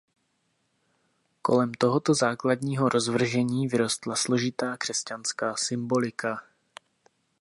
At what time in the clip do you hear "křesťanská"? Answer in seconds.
4.77-5.55